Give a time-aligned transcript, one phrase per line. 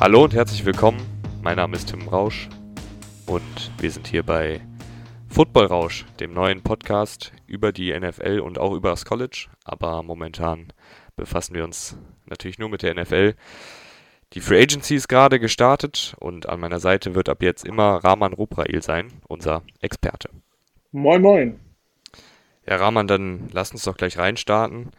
[0.00, 1.00] Hallo und herzlich willkommen.
[1.42, 2.48] Mein Name ist Tim Rausch
[3.26, 4.60] und wir sind hier bei
[5.28, 9.48] Football Rausch, dem neuen Podcast über die NFL und auch über das College.
[9.64, 10.68] Aber momentan
[11.16, 13.34] befassen wir uns natürlich nur mit der NFL.
[14.34, 18.34] Die Free Agency ist gerade gestartet und an meiner Seite wird ab jetzt immer Rahman
[18.34, 20.30] Ruprail sein, unser Experte.
[20.92, 21.58] Moin, moin.
[22.68, 24.90] Ja, Rahman, dann lass uns doch gleich reinstarten.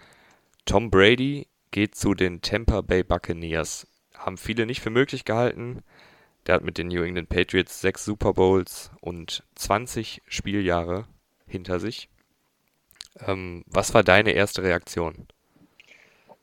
[0.65, 3.87] Tom Brady geht zu den Tampa Bay Buccaneers
[4.19, 5.81] haben viele nicht für möglich gehalten.
[6.45, 11.05] Der hat mit den New England Patriots sechs Super Bowls und 20 Spieljahre
[11.47, 12.09] hinter sich.
[13.25, 15.27] Ähm, was war deine erste Reaktion?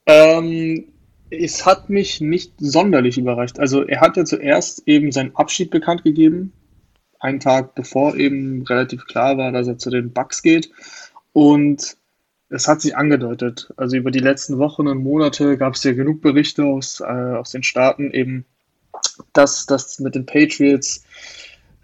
[0.07, 0.89] Ähm,
[1.31, 3.59] es hat mich nicht sonderlich überrascht.
[3.59, 6.53] Also er hat ja zuerst eben seinen Abschied bekannt gegeben,
[7.19, 10.71] einen Tag bevor eben relativ klar war, dass er zu den Bucks geht.
[11.33, 11.97] Und
[12.49, 13.73] es hat sich angedeutet.
[13.77, 17.51] Also über die letzten Wochen und Monate gab es ja genug Berichte aus, äh, aus
[17.51, 18.45] den Staaten eben,
[19.33, 21.05] dass das mit den Patriots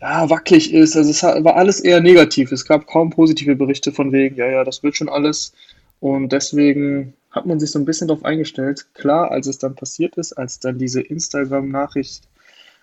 [0.01, 0.97] ja, wackelig ist.
[0.97, 2.53] Also es war alles eher negativ.
[2.53, 5.53] Es gab kaum positive Berichte von wegen, ja, ja, das wird schon alles.
[6.01, 8.87] Und deswegen hat man sich so ein bisschen darauf eingestellt.
[8.95, 12.29] Klar, als es dann passiert ist, als dann diese Instagram-Nachricht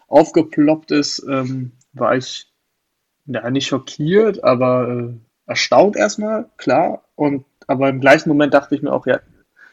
[0.08, 2.48] aufgeploppt ist, ähm, war ich
[3.26, 5.14] ja nicht schockiert, aber äh,
[5.46, 7.04] erstaunt erstmal, klar.
[7.16, 9.20] Und aber im gleichen Moment dachte ich mir auch, ja,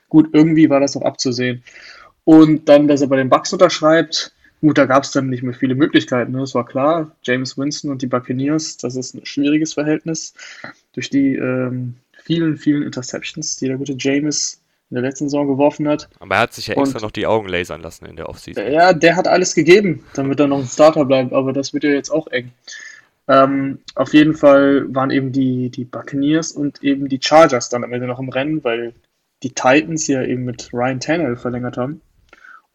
[0.09, 1.63] gut, irgendwie war das noch abzusehen.
[2.25, 5.55] Und dann, dass er bei den Bucks unterschreibt, gut, da gab es dann nicht mehr
[5.55, 6.33] viele Möglichkeiten.
[6.33, 6.41] Ne?
[6.41, 10.35] Das war klar, James Winston und die Buccaneers, das ist ein schwieriges Verhältnis.
[10.93, 15.89] Durch die ähm, vielen, vielen Interceptions, die der gute James in der letzten Saison geworfen
[15.89, 16.09] hat.
[16.21, 18.73] Aber er hat sich ja extra und, noch die Augen lasern lassen in der Offseason.
[18.73, 21.91] Ja, der hat alles gegeben, damit er noch ein Starter bleibt, aber das wird ja
[21.91, 22.53] jetzt auch eng.
[23.29, 27.93] Ähm, auf jeden Fall waren eben die, die Buccaneers und eben die Chargers dann am
[27.93, 28.95] Ende noch im Rennen, weil
[29.43, 32.01] die Titans ja eben mit Ryan Tannehill verlängert haben.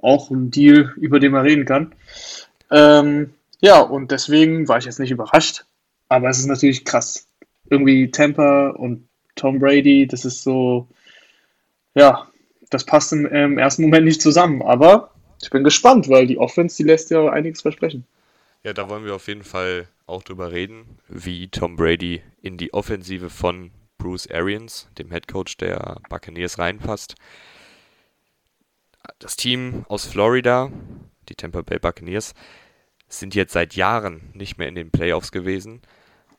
[0.01, 1.93] Auch ein Deal, über den man reden kann.
[2.69, 3.31] Ähm,
[3.61, 5.65] ja, und deswegen war ich jetzt nicht überrascht.
[6.09, 7.27] Aber es ist natürlich krass.
[7.69, 10.87] Irgendwie Tampa und Tom Brady, das ist so,
[11.95, 12.27] ja,
[12.69, 14.61] das passt im, im ersten Moment nicht zusammen.
[14.61, 18.05] Aber ich bin gespannt, weil die Offense, die lässt ja einiges versprechen.
[18.63, 22.73] Ja, da wollen wir auf jeden Fall auch drüber reden, wie Tom Brady in die
[22.73, 27.15] Offensive von Bruce Arians, dem Head Coach der Buccaneers, reinpasst.
[29.17, 30.71] Das Team aus Florida,
[31.27, 32.35] die Tampa Bay Buccaneers,
[33.07, 35.81] sind jetzt seit Jahren nicht mehr in den Playoffs gewesen,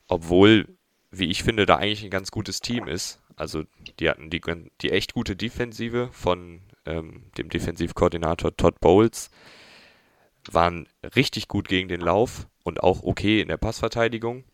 [0.07, 0.69] obwohl,
[1.11, 3.21] wie ich finde, da eigentlich ein ganz gutes Team ist.
[3.35, 3.65] Also
[3.99, 4.41] die hatten die,
[4.81, 9.29] die echt gute Defensive von ähm, dem Defensivkoordinator Todd Bowles
[10.51, 14.45] waren richtig gut gegen den Lauf und auch okay in der Passverteidigung.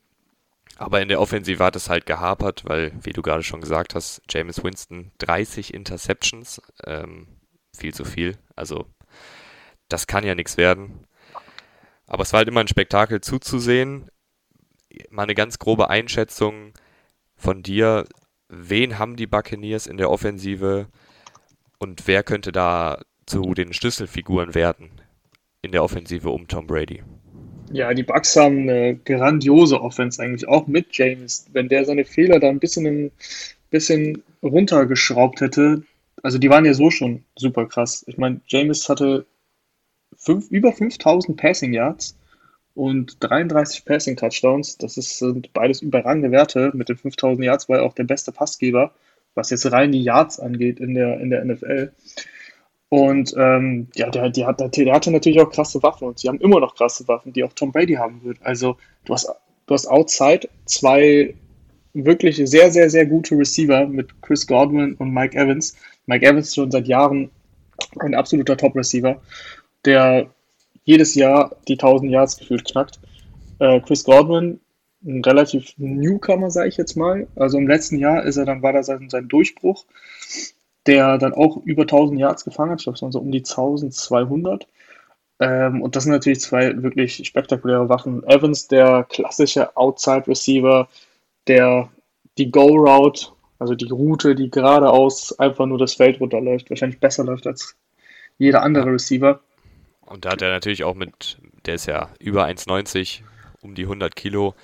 [0.77, 4.23] Aber in der Offensive hat es halt gehapert, weil, wie du gerade schon gesagt hast,
[4.29, 7.27] James Winston 30 Interceptions, ähm,
[7.77, 8.37] viel zu viel.
[8.55, 8.87] Also,
[9.89, 11.07] das kann ja nichts werden.
[12.07, 14.11] Aber es war halt immer ein Spektakel zuzusehen.
[15.11, 16.73] Mal eine ganz grobe Einschätzung
[17.37, 18.05] von dir.
[18.49, 20.89] Wen haben die Buccaneers in der Offensive
[21.79, 24.91] und wer könnte da zu den Schlüsselfiguren werden
[25.63, 27.03] in der Offensive um Tom Brady.
[27.73, 31.47] Ja, die Bucks haben eine grandiose Offense eigentlich, auch mit James.
[31.53, 33.11] Wenn der seine Fehler da ein bisschen, ein
[33.71, 35.83] bisschen runtergeschraubt hätte,
[36.23, 38.05] also die waren ja so schon super krass.
[38.07, 39.27] Ich meine, James hatte
[40.17, 42.17] fünf, über 5000 Passing Yards
[42.75, 44.79] und 33 Passing Touchdowns.
[44.79, 46.71] Das ist, sind beides überragende Werte.
[46.75, 48.93] Mit den 5000 Yards war er auch der beste Passgeber,
[49.35, 51.93] was jetzt rein die Yards angeht in der, in der NFL.
[52.91, 56.41] Und ähm, ja, der, der, hat, der hatte natürlich auch krasse Waffen und sie haben
[56.41, 58.39] immer noch krasse Waffen, die auch Tom Brady haben wird.
[58.43, 59.29] Also du hast,
[59.67, 61.35] du hast outside zwei
[61.93, 65.77] wirklich sehr, sehr, sehr gute Receiver mit Chris Godwin und Mike Evans.
[66.07, 67.31] Mike Evans schon seit Jahren
[68.01, 69.21] ein absoluter Top-Receiver,
[69.85, 70.31] der
[70.85, 72.99] jedes Jahr die 1000 Yards gefühlt knackt.
[73.59, 74.61] Äh, Chris Godwin,
[75.05, 77.27] ein relativ Newcomer, sage ich jetzt mal.
[77.37, 79.85] Also im letzten Jahr ist er dann, war da sein, sein Durchbruch
[80.89, 82.81] der dann auch über 1000 Yards gefangen hat.
[82.81, 84.67] Ich glaube, es waren so um die 1200.
[85.39, 88.25] Ähm, und das sind natürlich zwei wirklich spektakuläre Waffen.
[88.25, 90.89] Evans, der klassische Outside Receiver,
[91.47, 91.91] der
[92.39, 93.27] die Go-Route,
[93.59, 97.77] also die Route, die geradeaus einfach nur das Feld runterläuft, wahrscheinlich besser läuft als
[98.39, 99.41] jeder andere Receiver.
[100.07, 103.21] Und da hat er natürlich auch mit, der ist ja über 1,90,
[103.61, 104.55] um die 100 Kilo.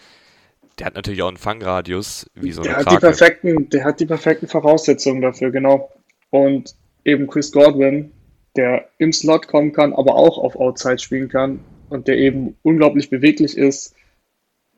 [0.79, 4.01] Der hat natürlich auch einen Fangradius, wie so der eine hat die perfekten, Der hat
[4.01, 5.91] die perfekten Voraussetzungen dafür, genau
[6.35, 8.11] und eben Chris Godwin,
[8.57, 11.61] der im Slot kommen kann, aber auch auf Outside spielen kann
[11.91, 13.95] und der eben unglaublich beweglich ist,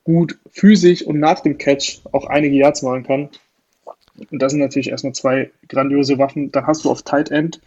[0.05, 3.31] gut physisch und nach dem Catch auch einige Yards machen kann.
[4.31, 6.53] Und das sind natürlich erstmal zwei grandiose Waffen.
[6.53, 7.63] Dann hast du auf Tight End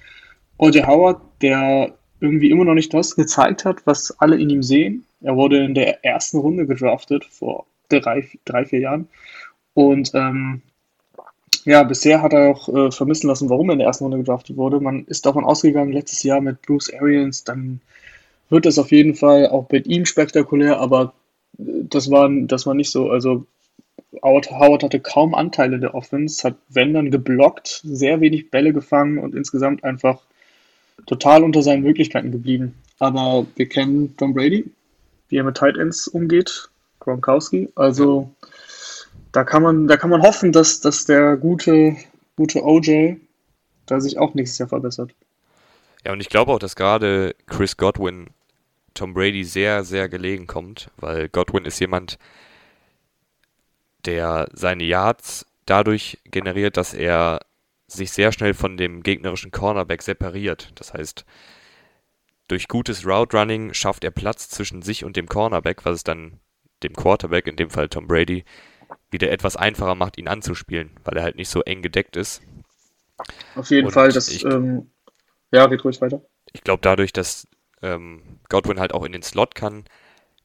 [0.59, 0.85] O.J.
[0.85, 5.05] Howard, der irgendwie immer noch nicht das gezeigt hat, was alle in ihm sehen.
[5.21, 9.07] Er wurde in der ersten Runde gedraftet vor drei, drei vier Jahren.
[9.73, 10.61] Und ähm,
[11.65, 14.57] ja, bisher hat er auch äh, vermissen lassen, warum er in der ersten Runde gedraftet
[14.57, 14.79] wurde.
[14.79, 17.81] Man ist davon ausgegangen, letztes Jahr mit Bruce Arians, dann
[18.49, 21.13] wird es auf jeden Fall auch mit ihm spektakulär, aber
[21.57, 23.09] äh, das war, das war nicht so.
[23.09, 23.45] Also
[24.23, 29.35] Howard, hatte kaum Anteile der Offense, hat wenn dann geblockt, sehr wenig Bälle gefangen und
[29.35, 30.21] insgesamt einfach
[31.05, 32.75] total unter seinen Möglichkeiten geblieben.
[32.99, 34.69] Aber wir kennen Tom Brady,
[35.29, 36.69] wie er mit Tight Ends umgeht,
[36.99, 37.69] Gronkowski.
[37.75, 38.29] Also
[39.31, 41.95] da kann man, da kann man hoffen, dass, dass der gute,
[42.35, 43.17] gute OJ
[43.85, 45.13] da sich auch nächstes Jahr verbessert.
[46.05, 48.27] Ja, und ich glaube auch, dass gerade Chris Godwin
[48.93, 52.17] Tom Brady sehr, sehr gelegen kommt, weil Godwin ist jemand,
[54.05, 57.39] der seine Yards dadurch generiert, dass er
[57.87, 60.71] sich sehr schnell von dem gegnerischen Cornerback separiert.
[60.75, 61.25] Das heißt,
[62.47, 66.39] durch gutes Route Running schafft er Platz zwischen sich und dem Cornerback, was es dann
[66.83, 68.43] dem Quarterback, in dem Fall Tom Brady,
[69.11, 72.41] wieder etwas einfacher macht, ihn anzuspielen, weil er halt nicht so eng gedeckt ist.
[73.55, 74.89] Auf jeden und Fall, das, ich, ähm,
[75.51, 76.21] ja, geht ruhig weiter.
[76.53, 77.47] Ich glaube, dadurch, dass
[77.81, 79.85] ähm, Godwin halt auch in den Slot kann,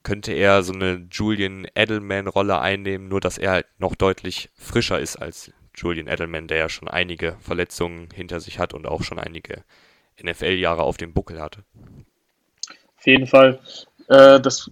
[0.02, 5.17] könnte er so eine Julian Edelman-Rolle einnehmen, nur dass er halt noch deutlich frischer ist
[5.17, 9.64] als Julian Edelman, der ja schon einige Verletzungen hinter sich hat und auch schon einige
[10.23, 11.64] NFL-Jahre auf dem Buckel hatte.
[12.96, 13.58] Auf jeden Fall.
[14.08, 14.70] Äh, das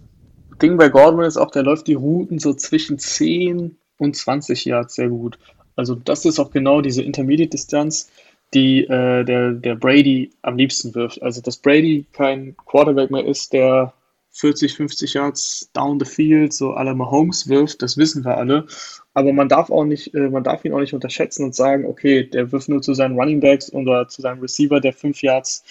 [0.61, 4.95] Ding bei Gordon ist auch, der läuft die Routen so zwischen 10 und 20 Yards
[4.95, 5.37] sehr gut.
[5.75, 8.09] Also das ist auch genau diese Intermediate-Distanz,
[8.53, 11.21] die äh, der, der Brady am liebsten wirft.
[11.21, 13.93] Also dass Brady kein Quarterback mehr ist, der
[14.33, 18.65] 40, 50 Yards down the field, so alle Mahomes wirft, das wissen wir alle.
[19.13, 22.23] Aber man darf auch nicht, äh, man darf ihn auch nicht unterschätzen und sagen, okay,
[22.23, 25.63] der wirft nur zu seinen Running Backs oder zu seinem Receiver, der fünf Yards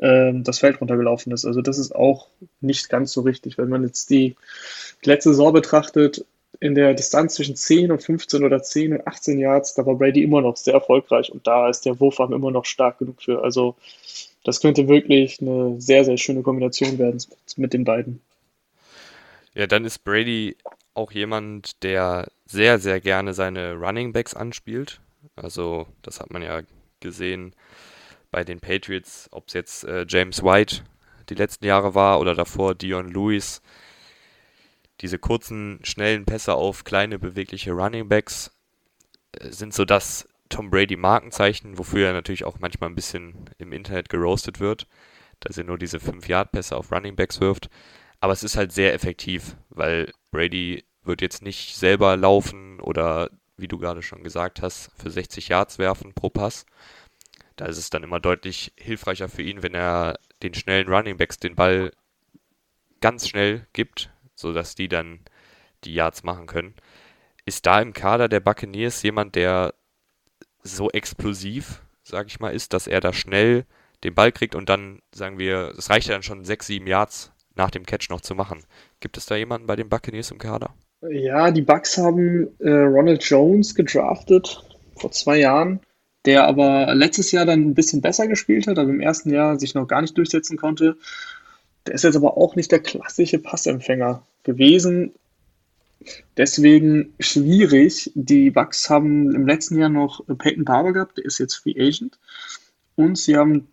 [0.00, 1.44] äh, das Feld runtergelaufen ist.
[1.44, 2.28] Also das ist auch
[2.60, 3.58] nicht ganz so richtig.
[3.58, 4.36] Wenn man jetzt die
[5.04, 6.24] letzte Saison betrachtet,
[6.58, 10.22] in der Distanz zwischen 10 und 15 oder 10 und 18 Yards, da war Brady
[10.22, 13.42] immer noch sehr erfolgreich und da ist der Wurfarm immer noch stark genug für.
[13.42, 13.76] Also
[14.44, 17.22] das könnte wirklich eine sehr, sehr schöne Kombination werden
[17.56, 18.20] mit den beiden.
[19.54, 20.56] Ja, dann ist Brady
[20.94, 25.00] auch jemand, der sehr, sehr gerne seine Running Backs anspielt.
[25.36, 26.60] Also, das hat man ja
[27.00, 27.54] gesehen
[28.30, 30.84] bei den Patriots, ob es jetzt äh, James White
[31.28, 33.62] die letzten Jahre war oder davor Dion Lewis.
[35.00, 38.50] Diese kurzen, schnellen Pässe auf kleine, bewegliche Running Backs
[39.32, 43.72] äh, sind so das Tom Brady Markenzeichen, wofür er natürlich auch manchmal ein bisschen im
[43.72, 44.86] Internet geroastet wird,
[45.38, 47.70] dass er nur diese 5-Yard-Pässe auf Running Backs wirft.
[48.20, 53.68] Aber es ist halt sehr effektiv, weil Brady wird jetzt nicht selber laufen oder, wie
[53.68, 56.66] du gerade schon gesagt hast, für 60 Yards werfen pro Pass.
[57.60, 61.38] Da ist es dann immer deutlich hilfreicher für ihn, wenn er den schnellen Running Backs
[61.38, 61.92] den Ball
[63.02, 65.20] ganz schnell gibt, sodass die dann
[65.84, 66.72] die Yards machen können.
[67.44, 69.74] Ist da im Kader der Buccaneers jemand, der
[70.62, 73.66] so explosiv, sag ich mal, ist, dass er da schnell
[74.04, 77.30] den Ball kriegt und dann, sagen wir, es reicht ja dann schon sechs, sieben Yards
[77.56, 78.64] nach dem Catch noch zu machen.
[79.00, 80.72] Gibt es da jemanden bei den Buccaneers im Kader?
[81.02, 84.64] Ja, die Bucks haben äh, Ronald Jones gedraftet
[84.96, 85.80] vor zwei Jahren,
[86.26, 89.74] der aber letztes Jahr dann ein bisschen besser gespielt hat, aber im ersten Jahr sich
[89.74, 90.96] noch gar nicht durchsetzen konnte.
[91.86, 95.12] Der ist jetzt aber auch nicht der klassische Passempfänger gewesen.
[96.36, 98.10] Deswegen schwierig.
[98.14, 102.18] Die Bucks haben im letzten Jahr noch Peyton Barber gehabt, der ist jetzt Free Agent.
[102.96, 103.68] Und sie haben,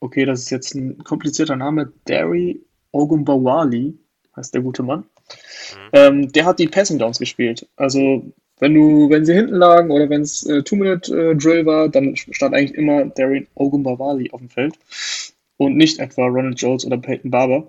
[0.00, 2.60] okay, das ist jetzt ein komplizierter Name, Derry
[2.92, 3.98] Ogumbawali,
[4.36, 5.00] heißt der gute Mann.
[5.00, 5.88] Mhm.
[5.92, 7.66] Ähm, der hat die Passing Downs gespielt.
[7.76, 12.16] Also wenn du, wenn sie hinten lagen oder wenn es äh, Two-Minute-Drill äh, war, dann
[12.16, 14.74] stand eigentlich immer Darren Ogumbawali auf dem Feld
[15.56, 17.68] und nicht etwa Ronald Jones oder Peyton Barber.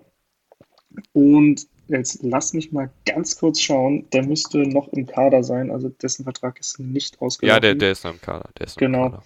[1.14, 4.06] Und Jetzt lass mich mal ganz kurz schauen.
[4.14, 7.56] Der müsste noch im Kader sein, also dessen Vertrag ist nicht ausgelaufen.
[7.56, 8.48] Ja, der, der ist noch im Kader.
[8.60, 9.06] Noch genau.
[9.06, 9.24] Im Kader.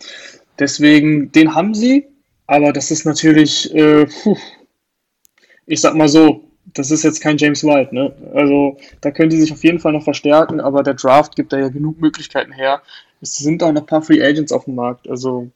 [0.59, 2.07] Deswegen, den haben sie,
[2.47, 4.37] aber das ist natürlich, äh, puh,
[5.65, 8.13] ich sag mal so, das ist jetzt kein James White, ne?
[8.33, 11.59] Also da können die sich auf jeden Fall noch verstärken, aber der Draft gibt da
[11.59, 12.81] ja genug Möglichkeiten her.
[13.21, 15.09] Es sind auch noch ein paar Free Agents auf dem Markt.
[15.09, 15.51] Also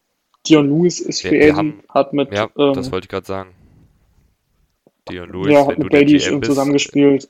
[0.48, 2.32] Dion Lewis ist Free Agent, haben, hat mit.
[2.32, 3.52] Ja, ähm, das wollte ich gerade sagen.
[5.10, 7.28] Dion Lewis, ja, hat mit Brady schon zusammengespielt.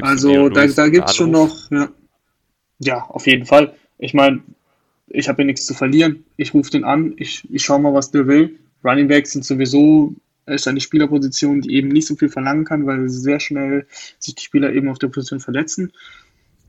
[0.00, 1.88] Also da, da gibt es schon noch, ja.
[2.78, 3.74] ja, auf jeden Fall.
[3.98, 4.42] Ich meine,
[5.08, 6.24] ich habe ja nichts zu verlieren.
[6.36, 8.58] Ich rufe den an, ich, ich schaue mal, was der will.
[8.84, 10.14] Running Backs sind sowieso
[10.54, 13.86] ist eine Spielerposition, die eben nicht so viel verlangen kann, weil sehr schnell
[14.18, 15.92] sich die Spieler eben auf der Position verletzen.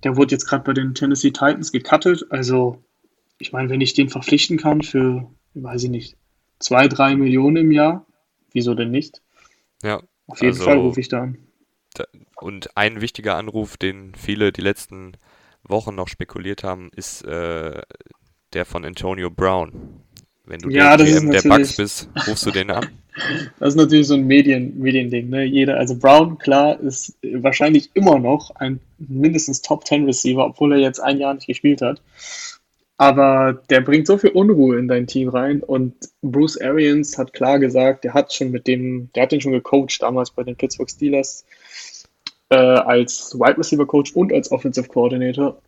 [0.03, 2.25] Der wurde jetzt gerade bei den Tennessee Titans gecuttet.
[2.29, 2.83] Also,
[3.37, 6.17] ich meine, wenn ich den verpflichten kann für, weiß ich nicht,
[6.59, 8.05] zwei, drei Millionen im Jahr.
[8.51, 9.21] Wieso denn nicht?
[9.83, 10.01] Ja.
[10.27, 11.37] Auf jeden also, Fall rufe ich da an.
[12.39, 15.13] Und ein wichtiger Anruf, den viele die letzten
[15.63, 17.81] Wochen noch spekuliert haben, ist äh,
[18.53, 20.01] der von Antonio Brown.
[20.45, 22.87] Wenn du Ja, der das ist GM der natürlich- bist, rufst du den an.
[23.59, 25.43] Das ist natürlich so ein Medien, Mediending, ne?
[25.43, 30.79] Jeder, also Brown, klar, ist wahrscheinlich immer noch ein mindestens Top 10 Receiver, obwohl er
[30.79, 32.01] jetzt ein Jahr nicht gespielt hat.
[32.97, 37.57] Aber der bringt so viel Unruhe in dein Team rein und Bruce Arians hat klar
[37.57, 40.89] gesagt, der hat schon mit dem, der hat den schon gecoacht damals bei den Pittsburgh
[40.89, 41.45] Steelers
[42.49, 45.61] äh, als Wide Receiver Coach und als Offensive Coordinator.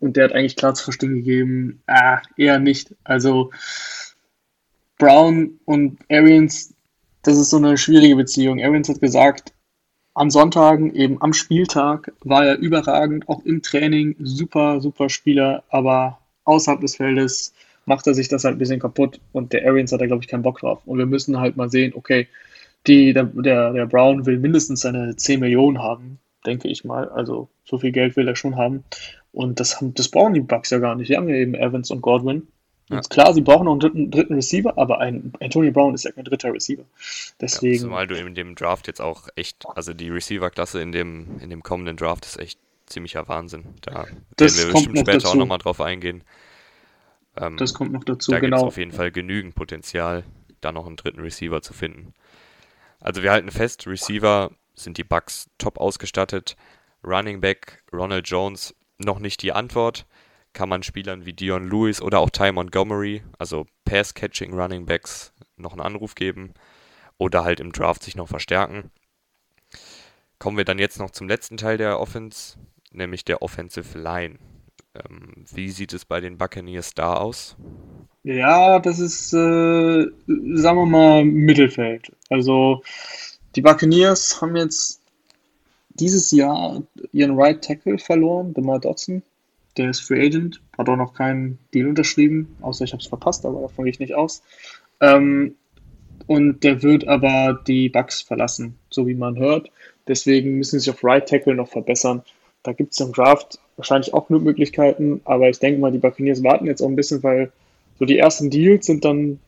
[0.00, 2.94] Und der hat eigentlich klar zu verstehen gegeben, ah, eher nicht.
[3.04, 3.50] Also
[4.98, 6.74] Brown und Arians,
[7.22, 8.60] das ist so eine schwierige Beziehung.
[8.60, 9.52] Arians hat gesagt,
[10.14, 16.18] an Sonntagen, eben am Spieltag, war er überragend, auch im Training, super, super Spieler, aber
[16.44, 17.54] außerhalb des Feldes
[17.86, 20.28] macht er sich das halt ein bisschen kaputt und der Arians hat da, glaube ich,
[20.28, 20.82] keinen Bock drauf.
[20.86, 22.26] Und wir müssen halt mal sehen, okay,
[22.86, 27.08] die, der, der, der Brown will mindestens seine 10 Millionen haben, denke ich mal.
[27.08, 28.84] Also so viel Geld will er schon haben.
[29.32, 31.08] Und das, das brauchen die Bucks ja gar nicht.
[31.10, 32.48] Die haben ja eben Evans und Godwin.
[32.88, 33.00] Ja.
[33.02, 36.24] Klar, sie brauchen noch einen dritten, dritten Receiver, aber ein Antonio Brown ist ja kein
[36.24, 36.82] dritter Receiver.
[36.82, 41.38] Ja, Deswegen, zumal du in dem Draft jetzt auch echt, also die Receiver-Klasse in dem,
[41.40, 43.64] in dem kommenden Draft ist echt ziemlicher Wahnsinn.
[43.82, 45.38] Da Das werden wir kommt bestimmt noch später auch dazu.
[45.38, 46.24] nochmal drauf eingehen.
[47.36, 48.66] Ähm, das kommt noch dazu, da gibt es genau.
[48.68, 50.24] auf jeden Fall genügend Potenzial,
[50.60, 52.14] da noch einen dritten Receiver zu finden.
[53.00, 56.56] Also wir halten fest, Receiver sind die Bucks top ausgestattet.
[57.04, 60.06] Running Back Ronald Jones noch nicht die Antwort.
[60.58, 65.70] Kann man Spielern wie Dion Lewis oder auch Ty Montgomery, also Pass-Catching Running Backs, noch
[65.70, 66.52] einen Anruf geben
[67.16, 68.90] oder halt im Draft sich noch verstärken.
[70.40, 72.58] Kommen wir dann jetzt noch zum letzten Teil der Offense,
[72.90, 74.40] nämlich der Offensive Line.
[74.96, 77.54] Ähm, wie sieht es bei den Buccaneers da aus?
[78.24, 82.10] Ja, das ist, äh, sagen wir mal, Mittelfeld.
[82.30, 82.82] Also
[83.54, 85.02] die Buccaneers haben jetzt
[85.90, 89.22] dieses Jahr ihren Right Tackle verloren, DeMar Dodson.
[89.78, 93.46] Der ist Free Agent, hat auch noch keinen Deal unterschrieben, außer ich habe es verpasst,
[93.46, 94.42] aber davon gehe ich nicht aus.
[95.00, 95.54] Ähm,
[96.26, 99.70] und der wird aber die Bucks verlassen, so wie man hört.
[100.08, 102.22] Deswegen müssen sie sich auf Right Tackle noch verbessern.
[102.62, 106.42] Da gibt es im Draft wahrscheinlich auch nur Möglichkeiten, aber ich denke mal, die Buccaneers
[106.42, 107.52] warten jetzt auch ein bisschen, weil
[107.98, 109.38] so die ersten Deals sind dann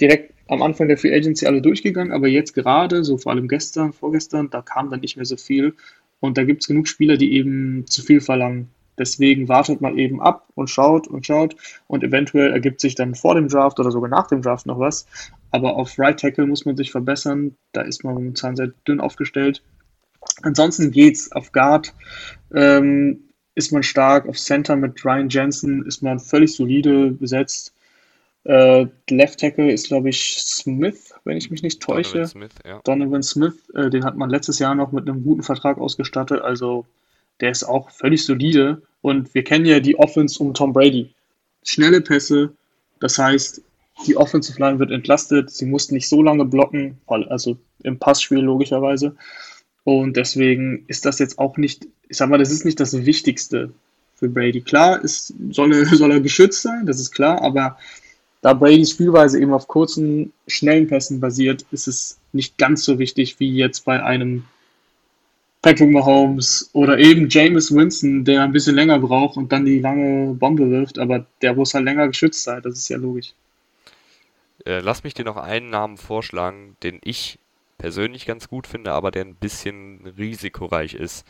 [0.00, 3.92] direkt am Anfang der Free Agency alle durchgegangen, aber jetzt gerade, so vor allem gestern,
[3.92, 5.74] vorgestern, da kam dann nicht mehr so viel.
[6.20, 8.68] Und da gibt es genug Spieler, die eben zu viel verlangen.
[8.98, 13.34] Deswegen wartet mal eben ab und schaut und schaut und eventuell ergibt sich dann vor
[13.34, 15.06] dem Draft oder sogar nach dem Draft noch was.
[15.50, 17.56] Aber auf Right Tackle muss man sich verbessern.
[17.72, 19.62] Da ist man momentan sehr dünn aufgestellt.
[20.42, 21.94] Ansonsten geht's auf Guard.
[22.54, 23.20] Ähm,
[23.54, 24.28] ist man stark.
[24.28, 27.74] Auf Center mit Ryan Jensen ist man völlig solide besetzt.
[28.44, 32.12] Äh, Left Tackle ist, glaube ich, Smith, wenn ich mich nicht täusche.
[32.12, 32.80] Donovan Smith, ja.
[32.84, 36.40] Donovan Smith, äh, den hat man letztes Jahr noch mit einem guten Vertrag ausgestattet.
[36.40, 36.86] Also
[37.40, 38.82] der ist auch völlig solide.
[39.00, 41.10] Und wir kennen ja die Offense um Tom Brady.
[41.64, 42.52] Schnelle Pässe,
[43.00, 43.62] das heißt,
[44.06, 45.50] die Offensive Line wird entlastet.
[45.50, 49.16] Sie mussten nicht so lange blocken, also im Passspiel logischerweise.
[49.84, 53.72] Und deswegen ist das jetzt auch nicht, ich sag mal, das ist nicht das Wichtigste
[54.16, 54.60] für Brady.
[54.60, 57.78] Klar, es soll, er- soll er geschützt sein, das ist klar, aber
[58.40, 63.40] da Bradys Spielweise eben auf kurzen, schnellen Pässen basiert, ist es nicht ganz so wichtig
[63.40, 64.44] wie jetzt bei einem
[65.62, 70.34] Patrick Mahomes oder eben Jameis Winston, der ein bisschen länger braucht und dann die lange
[70.34, 73.32] Bombe wirft, aber der muss halt länger geschützt sein, das ist ja logisch.
[74.64, 77.38] Äh, lass mich dir noch einen Namen vorschlagen, den ich
[77.76, 81.26] persönlich ganz gut finde, aber der ein bisschen risikoreich ist.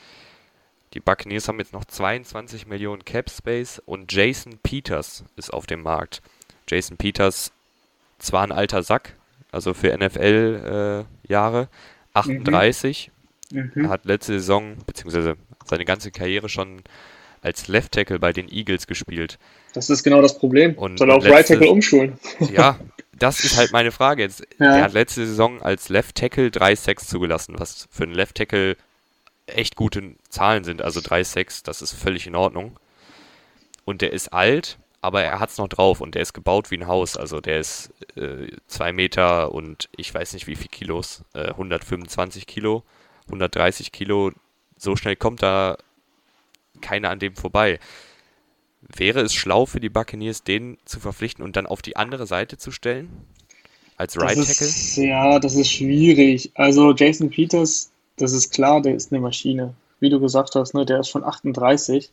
[0.95, 5.83] Die Buccaneers haben jetzt noch 22 Millionen Cap Space und Jason Peters ist auf dem
[5.83, 6.23] Markt.
[6.67, 7.53] Jason Peters,
[8.19, 9.15] zwar ein alter Sack,
[9.53, 11.69] also für NFL-Jahre,
[12.15, 13.18] 38, Mhm.
[13.52, 16.83] Er hat letzte Saison, beziehungsweise seine ganze Karriere schon
[17.40, 19.38] als Left Tackle bei den Eagles gespielt.
[19.75, 20.75] Das ist genau das Problem.
[20.75, 22.19] Und Soll er auf letzte- Right Tackle umschulen?
[22.52, 22.78] Ja,
[23.19, 24.40] das ist halt meine Frage jetzt.
[24.59, 24.75] Ja.
[24.75, 28.76] Der hat letzte Saison als Left Tackle 3 Sacks zugelassen, was für einen Left Tackle
[29.47, 30.83] echt gute Zahlen sind.
[30.83, 32.76] Also 3 Sacks, das ist völlig in Ordnung.
[33.85, 36.87] Und der ist alt, aber er hat's noch drauf und der ist gebaut wie ein
[36.87, 37.17] Haus.
[37.17, 37.90] Also der ist
[38.67, 42.83] 2 Meter und ich weiß nicht wie viel Kilos, äh, 125 Kilo,
[43.29, 44.33] 130 Kilo.
[44.77, 45.77] So schnell kommt da
[46.81, 47.79] keiner an dem vorbei.
[48.81, 52.59] Wäre es schlau für die Buccaneers, den zu verpflichten und dann auf die andere Seite
[52.59, 53.11] zu stellen?
[53.97, 54.67] Als Das Right Tackle?
[54.67, 56.53] ist, ja, das ist schwierig.
[56.55, 59.75] Also Jason Peters, das ist klar, der ist eine Maschine.
[60.01, 62.11] Wie du gesagt hast, ne, der ist schon 38.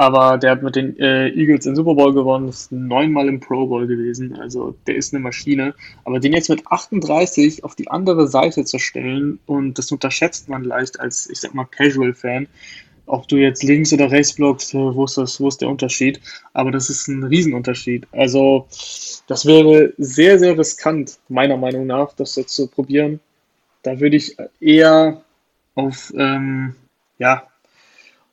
[0.00, 3.66] Aber der hat mit den äh, Eagles den Super Bowl gewonnen, ist neunmal im Pro
[3.66, 4.38] Bowl gewesen.
[4.38, 5.74] Also der ist eine Maschine.
[6.04, 10.62] Aber den jetzt mit 38 auf die andere Seite zu stellen, und das unterschätzt man
[10.62, 12.46] leicht als, ich sag mal, Casual-Fan,
[13.06, 16.20] ob du jetzt links oder rechts blockst, äh, wo ist, das, wo ist der Unterschied?
[16.52, 18.06] Aber das ist ein Riesenunterschied.
[18.12, 18.68] Also
[19.26, 23.18] das wäre sehr, sehr riskant, meiner Meinung nach, das jetzt zu probieren.
[23.82, 25.22] Da würde ich eher
[25.74, 26.76] auf, ähm,
[27.18, 27.48] ja,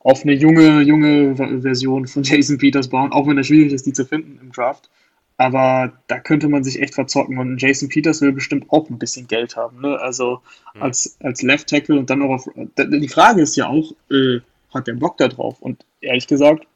[0.06, 3.92] auf eine junge, junge Version von Jason Peters bauen, auch wenn es schwierig ist, die
[3.92, 4.88] zu finden im Draft.
[5.36, 7.38] Aber da könnte man sich echt verzocken.
[7.38, 9.80] Und Jason Peters will bestimmt auch ein bisschen Geld haben.
[9.80, 9.98] Ne?
[9.98, 10.42] Also
[10.74, 10.82] mhm.
[10.82, 12.48] als, als Left Tackle und dann noch auf.
[12.78, 14.38] Die Frage ist ja auch, äh,
[14.72, 15.60] hat der Bock da drauf?
[15.60, 16.68] Und ehrlich gesagt,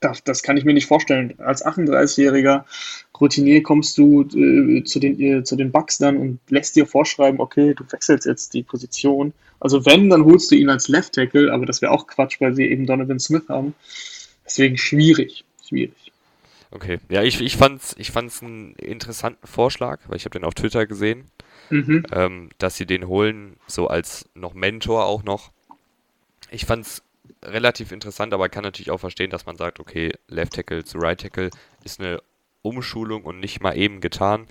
[0.00, 1.34] das, das kann ich mir nicht vorstellen.
[1.38, 2.64] Als 38-jähriger
[3.20, 7.38] Routinier kommst du äh, zu, den, äh, zu den Bucks dann und lässt dir vorschreiben,
[7.38, 9.32] okay, du wechselst jetzt die Position.
[9.60, 12.54] Also wenn, dann holst du ihn als Left Tackle, aber das wäre auch Quatsch, weil
[12.54, 13.74] sie eben Donovan Smith haben.
[14.46, 16.12] Deswegen schwierig, schwierig.
[16.70, 20.44] Okay, ja, ich, ich fand es ich fand's einen interessanten Vorschlag, weil ich habe den
[20.44, 21.24] auf Twitter gesehen,
[21.68, 22.04] mhm.
[22.12, 25.50] ähm, dass sie den holen, so als noch Mentor auch noch.
[26.50, 27.02] Ich fand es
[27.42, 31.20] relativ interessant, aber kann natürlich auch verstehen, dass man sagt, okay, Left Tackle zu Right
[31.20, 31.50] Tackle
[31.84, 32.22] ist eine
[32.62, 34.46] Umschulung und nicht mal eben getan.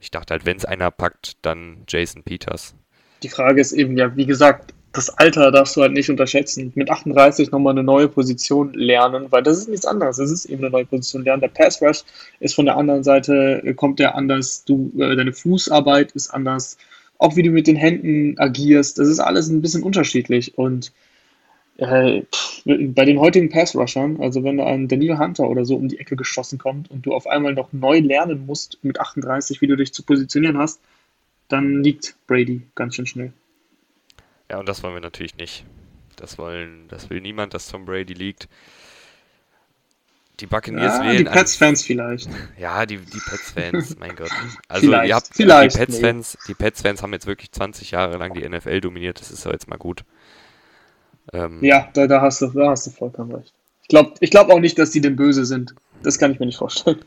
[0.00, 2.74] Ich dachte halt, wenn es einer packt, dann Jason Peters.
[3.22, 6.72] Die Frage ist eben ja, wie gesagt, das Alter darfst du halt nicht unterschätzen.
[6.74, 10.18] Mit 38 nochmal eine neue Position lernen, weil das ist nichts anderes.
[10.18, 11.40] Es ist eben eine neue Position lernen.
[11.40, 12.04] Der Pass Rush
[12.38, 16.76] ist von der anderen Seite, kommt der anders, du, äh, deine Fußarbeit ist anders,
[17.18, 20.92] auch wie du mit den Händen agierst, das ist alles ein bisschen unterschiedlich und
[21.76, 22.22] äh,
[22.64, 26.14] bei den heutigen Pass-Rushern, also wenn da ein Daniel Hunter oder so um die Ecke
[26.16, 29.92] geschossen kommt und du auf einmal noch neu lernen musst mit 38, wie du dich
[29.92, 30.80] zu positionieren hast,
[31.48, 33.32] dann liegt Brady ganz schön schnell.
[34.50, 35.64] Ja, und das wollen wir natürlich nicht.
[36.16, 38.48] Das wollen, das will niemand, dass Tom Brady liegt.
[40.40, 41.18] Die Buccaneers ja, wählen.
[41.18, 42.28] Die Pets-Fans vielleicht.
[42.58, 44.30] Ja, die, die Pets-Fans, mein Gott.
[44.68, 46.44] Also vielleicht, ihr habt vielleicht, die Pets-Fans, nee.
[46.48, 49.68] die Pets-Fans haben jetzt wirklich 20 Jahre lang die NFL dominiert, das ist ja jetzt
[49.68, 50.04] mal gut.
[51.32, 53.52] Ähm, ja, da, da, hast du, da hast du vollkommen recht.
[53.82, 55.74] Ich glaube ich glaub auch nicht, dass die denn böse sind.
[56.02, 57.00] Das kann ich mir nicht vorstellen.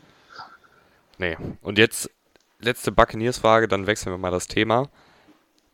[1.18, 1.36] Nee.
[1.62, 2.10] Und jetzt
[2.60, 4.88] letzte Buccaneers-Frage, dann wechseln wir mal das Thema.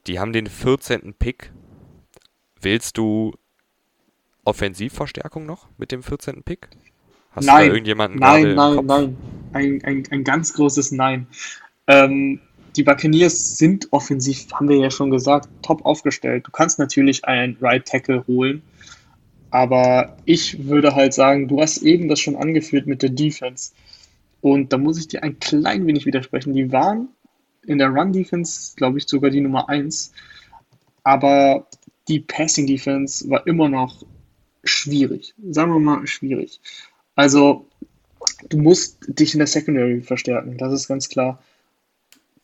[0.07, 1.14] Die haben den 14.
[1.14, 1.52] Pick.
[2.61, 3.33] Wählst du
[4.44, 6.42] Offensivverstärkung noch mit dem 14.
[6.42, 6.68] Pick?
[7.33, 9.16] Hast nein, du da irgendjemanden Nein, nein, nein.
[9.52, 11.26] Ein, ein, ein ganz großes Nein.
[11.87, 12.40] Ähm,
[12.77, 16.47] die Buccaneers sind offensiv, haben wir ja schon gesagt, top aufgestellt.
[16.47, 18.63] Du kannst natürlich einen Right Tackle holen,
[19.51, 23.73] aber ich würde halt sagen, du hast eben das schon angeführt mit der Defense.
[24.41, 26.53] Und da muss ich dir ein klein wenig widersprechen.
[26.53, 27.09] Die waren
[27.67, 30.13] in der Run Defense, glaube ich, sogar die Nummer 1.
[31.03, 31.67] Aber
[32.09, 34.03] die Passing Defense war immer noch
[34.65, 35.35] schwierig.
[35.51, 36.61] Sagen wir mal schwierig.
[37.15, 37.67] Also,
[38.49, 41.43] du musst dich in der Secondary verstärken, das ist ganz klar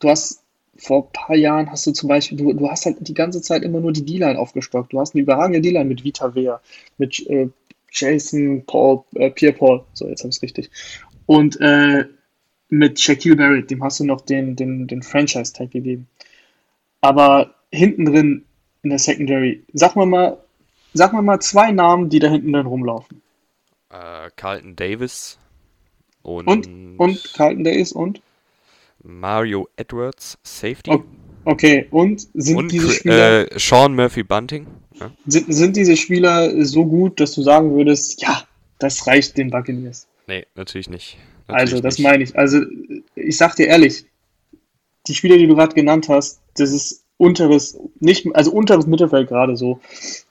[0.01, 0.43] du hast
[0.77, 3.63] vor ein paar Jahren hast du zum Beispiel, du, du hast halt die ganze Zeit
[3.63, 4.93] immer nur die D-Line aufgestockt.
[4.93, 6.61] Du hast eine überragende D-Line mit Vita Wehr,
[6.99, 7.49] mit äh,
[7.93, 10.71] Jason Paul, äh, Pierre Paul, so jetzt habe ich es richtig.
[11.27, 12.07] Und äh,
[12.71, 16.09] mit Shaquille Barrett, dem hast du noch den, den, den Franchise-Tag gegeben.
[17.01, 18.45] Aber hinten drin
[18.83, 20.39] in der Secondary, sag mal mal,
[20.95, 23.21] sag mal mal zwei Namen, die da hinten drin rumlaufen.
[23.91, 25.39] Äh, Carlton Davis
[26.23, 28.23] und, und, und Carlton Davis und?
[29.03, 31.03] Mario Edwards, Safety.
[31.45, 33.51] Okay, und sind und, diese Spieler.
[33.51, 34.67] Äh, Sean Murphy Bunting.
[34.99, 35.11] Ja.
[35.27, 38.45] Sind, sind diese Spieler so gut, dass du sagen würdest, ja,
[38.79, 40.07] das reicht den Buccaneers?
[40.27, 41.17] Nee, natürlich nicht.
[41.49, 42.07] Natürlich also, das nicht.
[42.07, 42.39] meine ich.
[42.39, 42.61] Also,
[43.15, 44.05] ich sag dir ehrlich,
[45.07, 49.57] die Spieler, die du gerade genannt hast, das ist unteres, nicht, also unteres Mittelfeld gerade
[49.57, 49.81] so.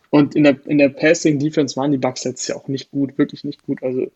[0.09, 3.17] Und in der, in der Passing Defense waren die Bucks jetzt ja auch nicht gut,
[3.17, 4.11] wirklich nicht gut, also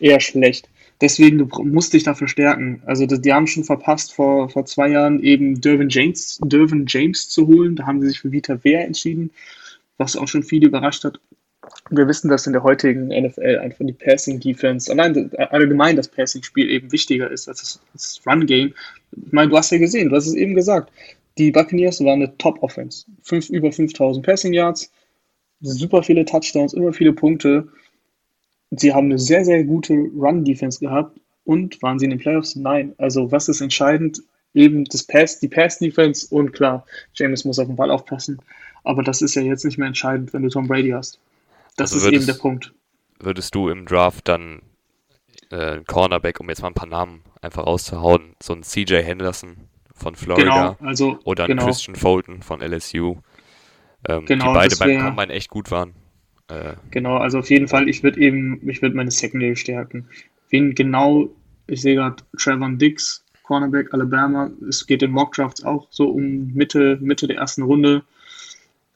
[0.00, 0.68] eher schlecht.
[1.00, 2.82] Deswegen, du musst dich da verstärken.
[2.84, 7.46] Also die haben schon verpasst, vor, vor zwei Jahren eben Dervin James, Dervin James zu
[7.46, 7.76] holen.
[7.76, 9.30] Da haben sie sich für Vita Wehr entschieden,
[9.96, 11.20] was auch schon viele überrascht hat.
[11.90, 16.42] Wir wissen, dass in der heutigen NFL einfach die Passing Defense, allein allgemein das Passing
[16.42, 18.74] Spiel eben wichtiger ist als das, das Run Game.
[19.12, 20.90] Ich meine, du hast ja gesehen, du hast es eben gesagt.
[21.36, 23.06] Die Buccaneers waren eine Top Offense.
[23.50, 24.90] Über 5000 Passing Yards,
[25.60, 27.68] super viele Touchdowns, immer viele Punkte.
[28.70, 32.56] Sie haben eine sehr, sehr gute Run-Defense gehabt und waren sie in den Playoffs?
[32.56, 32.94] Nein.
[32.98, 34.22] Also was ist entscheidend?
[34.54, 38.40] Eben das Pass, die Pass-Defense und klar, James muss auf den Ball aufpassen.
[38.84, 41.18] Aber das ist ja jetzt nicht mehr entscheidend, wenn du Tom Brady hast.
[41.76, 42.74] Das also ist würdest, eben der Punkt.
[43.20, 44.62] Würdest du im Draft dann
[45.50, 49.56] äh, Cornerback, um jetzt mal ein paar Namen einfach rauszuhauen, so ein CJ Henderson
[49.94, 51.66] von Florida genau, also, oder ein genau.
[51.66, 53.16] Christian Fulton von LSU,
[54.08, 55.94] ähm, genau, die beide beim Combine echt gut waren.
[56.48, 60.08] Äh, Genau, also auf jeden Fall, ich würde eben, ich würde meine Secondary stärken.
[60.50, 61.28] Wen genau,
[61.66, 66.98] ich sehe gerade Trevor Dix, Cornerback Alabama, es geht in Mockdrafts auch so um Mitte,
[67.00, 68.02] Mitte der ersten Runde.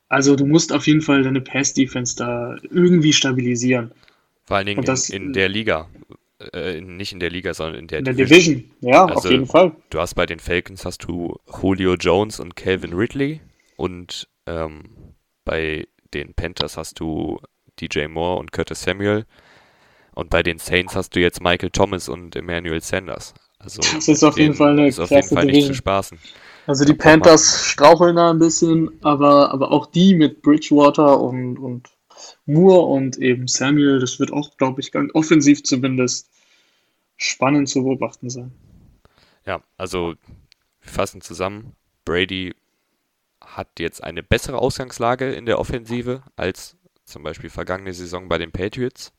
[0.08, 3.92] Also du musst auf jeden Fall deine Pass-Defense da irgendwie stabilisieren.
[4.44, 5.88] vor allen Dingen das in, in der Liga.
[6.52, 8.54] Äh, nicht in der Liga, sondern in der in der Division.
[8.54, 9.72] Division, ja, auf Also, jeden Fall.
[9.90, 13.40] Du hast bei den Falcons hast du Julio Jones und Calvin Ridley
[13.76, 17.40] und ähm, bei den Panthers hast du
[17.81, 19.27] DJ Moore und Curtis Samuel
[20.14, 23.35] und bei den Saints hast du jetzt Michael Thomas und Emmanuel Sanders.
[23.59, 25.75] Also Das ist auf jeden Fall eine ist auf jeden klasse Fall nicht zu Division.
[25.75, 26.18] spaßen.
[26.66, 31.88] Also die Panthers straucheln da ein bisschen, aber, aber auch die mit Bridgewater und, und
[32.46, 36.29] Moore und eben Samuel, das wird auch, glaube ich, ganz offensiv zumindest
[37.16, 38.53] spannend zu beobachten sein.
[39.46, 40.14] Ja, also
[40.81, 41.75] wir fassen zusammen.
[42.05, 42.55] Brady
[43.56, 48.52] hat jetzt eine bessere Ausgangslage in der Offensive als zum Beispiel vergangene Saison bei den
[48.52, 49.12] Patriots.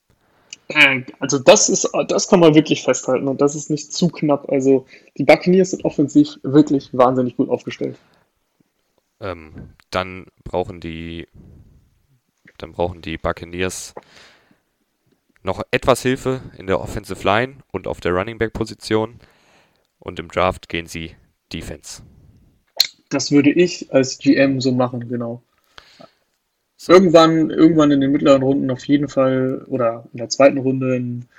[0.70, 4.50] Äh, Also das ist, das kann man wirklich festhalten und das ist nicht zu knapp.
[4.50, 4.86] Also
[5.18, 7.98] die Buccaneers sind offensiv wirklich wahnsinnig gut aufgestellt.
[9.20, 11.28] Ähm, dann brauchen die,
[12.58, 13.94] dann brauchen die Buccaneers
[15.44, 19.20] noch etwas Hilfe in der Offensive Line und auf der Running Back Position.
[20.00, 21.16] Und im Draft gehen sie
[21.52, 22.04] Defense.
[23.14, 25.44] Das würde ich als GM so machen, genau.
[26.88, 31.30] Irgendwann, irgendwann in den mittleren Runden auf jeden Fall oder in der zweiten Runde einen,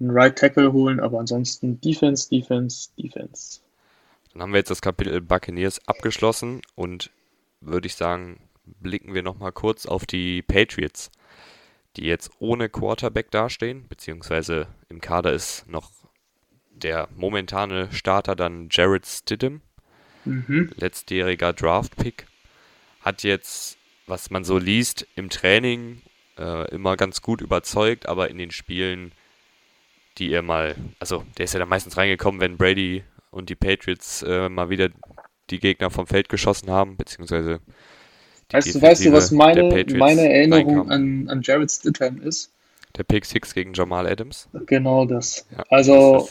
[0.00, 3.60] einen Right Tackle holen, aber ansonsten Defense, Defense, Defense.
[4.32, 7.10] Dann haben wir jetzt das Kapitel Buccaneers abgeschlossen und
[7.60, 11.10] würde ich sagen, blicken wir nochmal kurz auf die Patriots,
[11.96, 15.90] die jetzt ohne Quarterback dastehen, beziehungsweise im Kader ist noch
[16.70, 19.60] der momentane Starter dann Jared Stidham,
[20.24, 20.70] Mhm.
[20.76, 22.26] letztjähriger Draft-Pick,
[23.00, 26.02] hat jetzt, was man so liest, im Training
[26.38, 29.12] äh, immer ganz gut überzeugt, aber in den Spielen,
[30.18, 34.22] die er mal, also der ist ja dann meistens reingekommen, wenn Brady und die Patriots
[34.22, 34.88] äh, mal wieder
[35.50, 37.60] die Gegner vom Feld geschossen haben, beziehungsweise
[38.50, 40.90] die Weißt du, weißt du, was meine, meine Erinnerung reinkam.
[40.90, 42.50] an, an Jared Stidham ist?
[42.96, 44.48] Der Pick Six gegen Jamal Adams.
[44.66, 45.46] Genau das.
[45.50, 46.28] Ja, Also,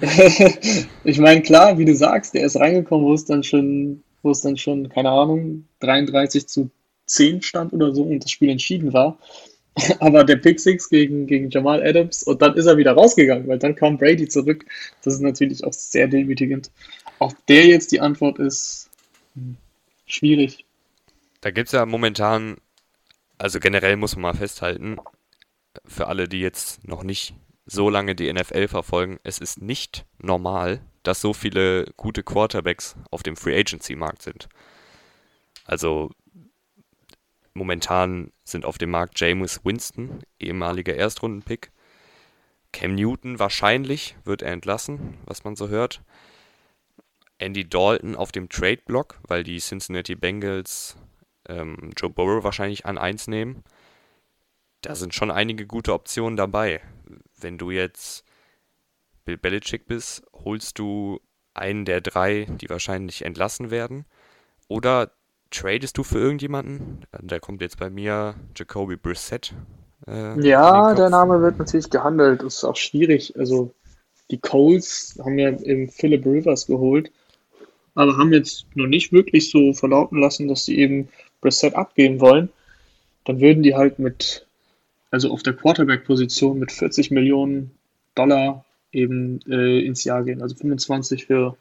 [0.00, 4.30] das ich meine, klar, wie du sagst, der ist reingekommen, wo es dann schon, wo
[4.30, 6.70] es dann schon, keine Ahnung, 33 zu
[7.06, 9.18] 10 stand oder so und das Spiel entschieden war.
[10.00, 13.58] Aber der Pick Six gegen, gegen Jamal Adams und dann ist er wieder rausgegangen, weil
[13.58, 14.64] dann kam Brady zurück.
[15.02, 16.70] Das ist natürlich auch sehr demütigend.
[17.18, 18.88] Ob der jetzt die Antwort ist,
[19.34, 19.56] hm,
[20.06, 20.64] schwierig.
[21.42, 22.56] Da gibt es ja momentan,
[23.36, 24.96] also generell muss man mal festhalten,
[25.86, 27.34] für alle, die jetzt noch nicht
[27.66, 33.22] so lange die NFL verfolgen, es ist nicht normal, dass so viele gute Quarterbacks auf
[33.22, 34.48] dem Free Agency Markt sind.
[35.64, 36.10] Also
[37.54, 41.72] momentan sind auf dem Markt Jameis Winston, ehemaliger Erstrundenpick.
[42.72, 46.02] Cam Newton wahrscheinlich wird er entlassen, was man so hört.
[47.38, 50.96] Andy Dalton auf dem Trade-Block, weil die Cincinnati Bengals
[51.48, 53.62] ähm, Joe Burrow wahrscheinlich an 1 nehmen.
[54.82, 56.80] Da sind schon einige gute Optionen dabei.
[57.40, 58.24] Wenn du jetzt
[59.24, 61.20] Bill Belichick bist, holst du
[61.54, 64.04] einen der drei, die wahrscheinlich entlassen werden.
[64.68, 65.12] Oder
[65.50, 67.06] tradest du für irgendjemanden?
[67.22, 69.54] Da kommt jetzt bei mir Jacoby Brissett.
[70.06, 71.10] Äh, Ja, der.
[71.10, 72.42] Name wird natürlich gehandelt.
[72.42, 73.36] Das ist auch schwierig.
[73.38, 73.74] Also,
[74.30, 77.10] die Colts haben ja eben Philip Rivers geholt,
[77.94, 81.08] aber haben jetzt noch nicht wirklich so verlauten lassen, dass sie eben
[81.40, 82.50] Brissett abgeben wollen.
[83.24, 84.45] Dann würden die halt mit,
[85.16, 87.70] also auf der Quarterback-Position mit 40 Millionen
[88.14, 90.42] Dollar eben äh, ins Jahr gehen.
[90.42, 91.56] Also 25 für,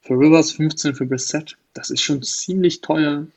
[0.00, 1.56] für Rivers, 15 für Brissett.
[1.74, 3.28] Das ist schon ziemlich teuer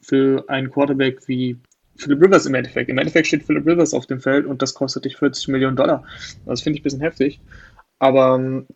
[0.00, 1.58] für einen Quarterback wie
[1.94, 2.90] Philip Rivers im Endeffekt.
[2.90, 6.02] Im Endeffekt steht Philip Rivers auf dem Feld und das kostet dich 40 Millionen Dollar.
[6.44, 7.38] Das finde ich ein bisschen heftig.
[8.00, 8.66] Aber ähm,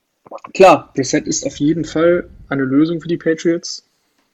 [0.55, 3.85] klar, Brissett ist auf jeden Fall eine Lösung für die Patriots.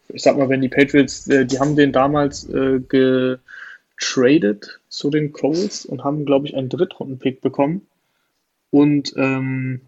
[0.08, 5.32] Ich sag mal, wenn die Patriots, äh, die haben den damals äh, getradet zu den
[5.32, 7.86] Colts und haben, glaube ich, einen Drittrunden-Pick bekommen.
[8.70, 9.80] Und, ähm,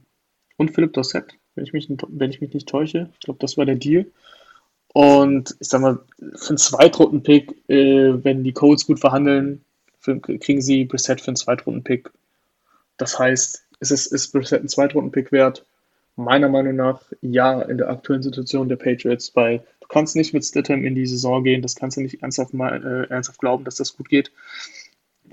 [0.56, 3.10] und Philip Dossett, wenn ich mich, wenn ich mich nicht täusche.
[3.14, 4.06] Ich glaube, das war der Deal.
[4.92, 6.00] Und ich sag mal,
[6.36, 9.64] für einen Zweitrunden-Pick, äh, wenn die Colts gut verhandeln,
[10.00, 12.10] für, kriegen sie Brissett für einen Zweitrunden-Pick.
[12.96, 15.64] Das heißt, ist, es, ist Brissett ein Zweitrunden-Pick wert?
[16.16, 20.44] Meiner Meinung nach ja, in der aktuellen Situation der Patriots, weil du kannst nicht mit
[20.44, 23.76] Stidham in die Saison gehen, das kannst du nicht ernsthaft, mal, äh, ernsthaft glauben, dass
[23.76, 24.32] das gut geht.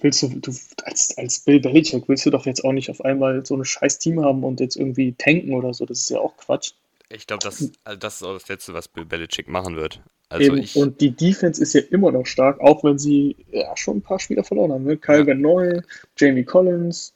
[0.01, 0.51] Willst du, du
[0.83, 3.99] als, als Bill Belichick willst du doch jetzt auch nicht auf einmal so ein scheiß
[3.99, 6.71] Team haben und jetzt irgendwie tanken oder so, das ist ja auch Quatsch.
[7.09, 10.01] Ich glaube, das, also das ist auch das Letzte, was Bill Belichick machen wird.
[10.29, 10.57] Also Eben.
[10.57, 14.01] ich, Und die Defense ist ja immer noch stark, auch wenn sie ja schon ein
[14.01, 14.83] paar Spieler verloren haben.
[14.83, 14.97] Ne?
[14.97, 15.27] Kyle Ja.
[15.27, 15.81] Van Noy,
[16.17, 17.13] Jamie Collins.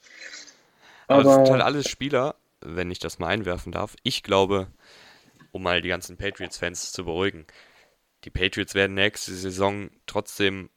[1.08, 3.96] aber das sind Aber halt alles Spieler, wenn ich das mal einwerfen darf.
[4.04, 4.68] Ich glaube,
[5.52, 7.46] um mal die ganzen Patriots-Fans zu beruhigen,
[8.24, 10.70] die Patriots werden nächste Saison trotzdem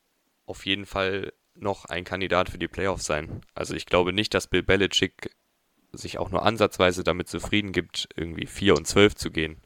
[0.46, 3.40] auf jeden Fall noch ein Kandidat für die Playoffs sein.
[3.54, 5.30] Also ich glaube nicht, dass Bill Belichick
[5.92, 9.58] sich auch nur ansatzweise damit zufrieden gibt, irgendwie 4 und 12 zu gehen.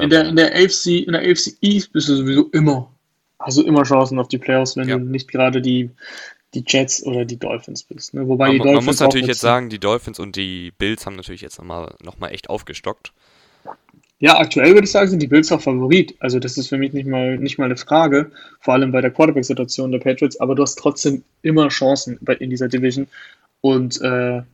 [0.00, 2.90] in der, in der AFC, in der AFC East bist du sowieso immer,
[3.38, 4.96] hast du immer Chancen auf die Playoffs, wenn Ja.
[4.96, 5.90] du nicht gerade die,
[6.54, 8.14] die Jets oder die Dolphins bist.
[8.14, 8.26] Ne?
[8.26, 11.06] Wobei man, die man Dolphins muss auch natürlich jetzt sagen, die Dolphins und die Bills
[11.06, 13.12] haben natürlich jetzt nochmal noch mal echt aufgestockt.
[14.22, 16.14] Ja, aktuell würde ich sagen, sind die Bills auch Favorit.
[16.20, 18.30] Also das ist für mich nicht mal, nicht mal eine Frage,
[18.60, 22.50] vor allem bei der Quarterback-Situation der Patriots, aber du hast trotzdem immer Chancen bei, in
[22.50, 23.08] dieser Division.
[23.62, 24.44] Und äh, ja,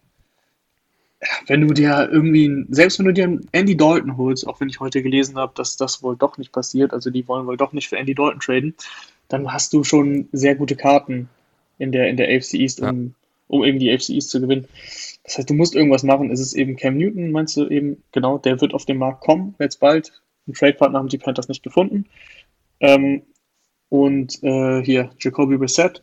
[1.48, 4.78] wenn du dir irgendwie, selbst wenn du dir einen Andy Dalton holst, auch wenn ich
[4.78, 7.88] heute gelesen habe, dass das wohl doch nicht passiert, also die wollen wohl doch nicht
[7.88, 8.74] für Andy Dalton traden,
[9.28, 11.28] dann hast du schon sehr gute Karten
[11.78, 13.14] in der, in der AFC East, um,
[13.48, 14.68] um eben die AFC East zu gewinnen.
[15.26, 16.30] Das heißt, du musst irgendwas machen.
[16.30, 19.56] Es ist eben Cam Newton, meinst du eben, genau, der wird auf den Markt kommen,
[19.58, 20.22] jetzt bald.
[20.46, 22.06] Einen Trade-Partner haben die Panthers nicht gefunden.
[22.78, 23.22] Ähm,
[23.88, 26.02] und äh, hier, Jacoby Brissett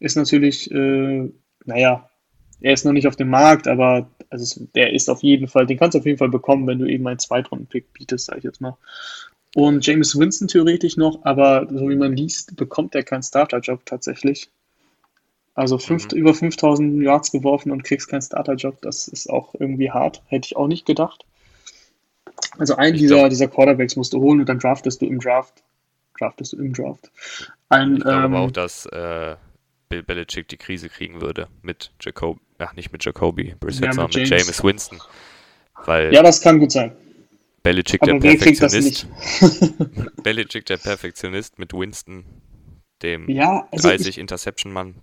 [0.00, 1.30] ist natürlich, äh,
[1.64, 2.10] naja,
[2.60, 5.66] er ist noch nicht auf dem Markt, aber also es, der ist auf jeden Fall,
[5.66, 8.44] den kannst du auf jeden Fall bekommen, wenn du eben einen Zweitrunden-Pick bietest, sag ich
[8.44, 8.76] jetzt mal.
[9.54, 14.50] Und James Winston theoretisch noch, aber so wie man liest, bekommt er keinen Starter-Job tatsächlich.
[15.54, 16.18] Also fünf, Mhm.
[16.18, 20.56] über 5000 Yards geworfen und kriegst keinen Starter-Job, das ist auch irgendwie hart, hätte ich
[20.56, 21.24] auch nicht gedacht.
[22.58, 25.18] Also einen Ich dieser, glaub- dieser Quarterbacks musst du holen und dann draftest du im
[25.20, 25.62] Draft.
[26.18, 27.10] Draftest du im Draft.
[27.68, 29.36] Ein, Ich glaube ähm, aber auch, dass äh,
[29.88, 33.94] Bill Belichick die Krise kriegen würde mit Jacob, ach nicht mit Jacoby, Brissett, Ja, mit
[33.96, 34.44] sondern mit James.
[34.46, 35.00] James Winston.
[35.84, 36.92] Weil ja, das kann gut sein.
[37.62, 39.06] Belichick der Aber das Perfektionist,
[40.22, 42.24] Belichick der Perfektionist mit Winston,
[43.02, 44.94] dem Ja, also ich, 30 Interception-Mann.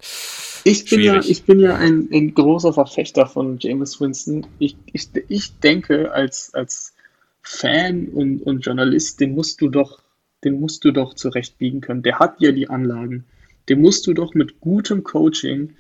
[0.64, 4.48] ich bin ja, ich bin ja ein, ein großer Verfechter von James Winston.
[4.60, 6.94] Ich, ich, ich denke, als, als
[7.42, 10.02] Fan und, und Journalist, den musst du doch,
[10.44, 12.04] den musst du doch zurechtbiegen können.
[12.04, 13.26] Der hat ja die Anlagen.
[13.68, 15.76] Den musst du doch mit gutem Coaching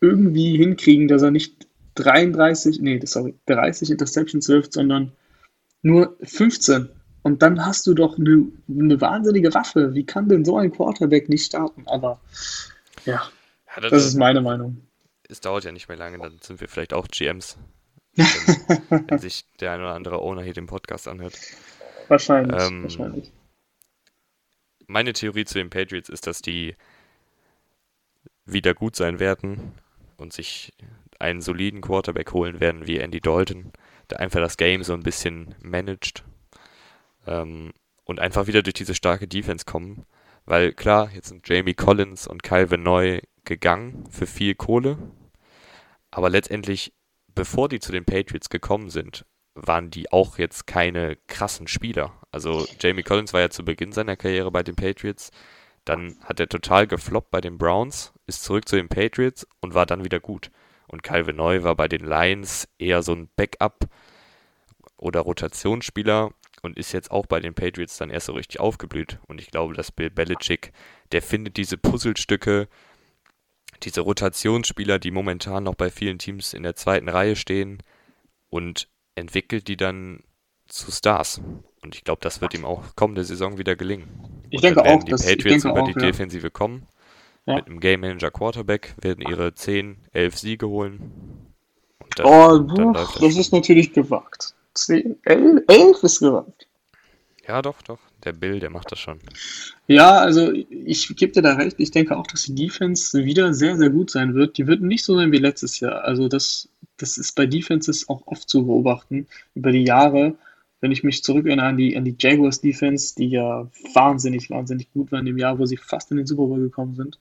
[0.00, 5.12] irgendwie hinkriegen, dass er nicht 33, nee, sorry, 30 Interceptions wirft, sondern
[5.82, 6.88] nur 15.
[7.22, 9.94] Und dann hast du doch eine, eine wahnsinnige Waffe.
[9.94, 11.86] Wie kann denn so ein Quarterback nicht starten?
[11.86, 12.20] Aber
[13.04, 13.30] ja,
[13.74, 14.86] Ja, das, das ist meine Meinung.
[15.28, 17.58] es dauert ja nicht mehr lange, dann sind wir vielleicht auch GMs,
[18.16, 18.26] wenn,
[19.08, 21.38] wenn sich der ein oder andere Owner hier den Podcast anhört.
[22.08, 23.32] Wahrscheinlich, Ähm, wahrscheinlich.
[24.86, 26.76] Meine Theorie zu den Patriots ist, dass die
[28.44, 29.72] wieder gut sein werden
[30.16, 30.72] und sich
[31.18, 33.72] einen soliden Quarterback holen werden wie Andy Dalton,
[34.10, 36.24] der einfach das Game so ein bisschen managt
[37.26, 37.72] ähm,
[38.04, 40.06] und einfach wieder durch diese starke Defense kommen.
[40.44, 44.98] Weil klar, jetzt sind Jamie Collins und Van Noy gegangen für viel Kohle,
[46.10, 46.92] aber letztendlich,
[47.34, 52.12] bevor die zu den Patriots gekommen sind, waren die auch jetzt keine krassen Spieler.
[52.30, 55.30] Also Jamie Collins war ja zu Beginn seiner Karriere bei den Patriots,
[55.84, 59.86] dann hat er total gefloppt bei den Browns, ist zurück zu den Patriots und war
[59.86, 60.50] dann wieder gut.
[60.86, 63.86] Und Calvin Neu war bei den Lions eher so ein Backup
[64.96, 66.30] oder Rotationsspieler
[66.62, 69.18] und ist jetzt auch bei den Patriots dann erst so richtig aufgeblüht.
[69.26, 70.72] Und ich glaube, dass Bill Belichick,
[71.10, 72.68] der findet diese Puzzlestücke,
[73.82, 77.82] diese Rotationsspieler, die momentan noch bei vielen Teams in der zweiten Reihe stehen
[78.48, 80.20] und entwickelt die dann
[80.68, 81.40] zu Stars.
[81.82, 84.08] Und ich glaube, das wird ihm auch kommende Saison wieder gelingen.
[84.50, 86.06] Ich Und denke dann werden auch, die dass- Patriots über auch, die ja.
[86.06, 86.86] Defensive kommen.
[87.44, 87.56] Ja.
[87.56, 91.48] Mit einem Game Manager Quarterback werden ihre 10, 11 Siege holen.
[91.98, 93.14] Und dann, Oh, das.
[93.14, 94.54] das ist natürlich gewagt.
[94.74, 96.66] 10, 11, 11 ist gewagt.
[97.46, 97.98] Ja, doch, doch.
[98.24, 99.18] Der Bill, der macht das schon.
[99.88, 101.80] Ja, also ich gebe dir da recht.
[101.80, 104.58] Ich denke auch, dass die Defense wieder sehr, sehr gut sein wird.
[104.58, 106.04] Die wird nicht so sein wie letztes Jahr.
[106.04, 110.36] Also das, das ist bei Defenses auch oft zu beobachten über die Jahre.
[110.80, 115.10] Wenn ich mich zurückerinnere an die, an die Jaguars Defense, die ja wahnsinnig, wahnsinnig gut
[115.10, 117.18] war in dem Jahr, wo sie fast in den Super Bowl gekommen sind.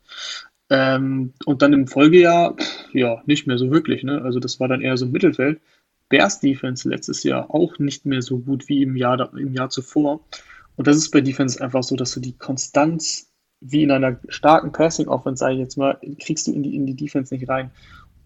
[0.70, 4.04] Ähm, und dann im Folgejahr, pff, ja, nicht mehr so wirklich.
[4.04, 4.22] Ne?
[4.22, 5.60] Also das war dann eher so ein Mittelfeld.
[6.12, 10.19] Bears Defense letztes Jahr auch nicht mehr so gut wie im Jahr, im Jahr zuvor.
[10.76, 14.71] Und das ist bei Defense einfach so, dass du die Konstanz, wie in einer starken
[14.71, 17.71] Passing Offense, sage ich jetzt mal, kriegst du in die, in die Defense nicht rein.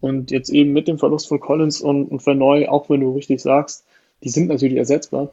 [0.02, 3.42] Und jetzt eben mit dem Verlust von Collins und, und Verneu, auch wenn du richtig
[3.42, 3.86] sagst,
[4.24, 5.32] die sind natürlich ersetzbar.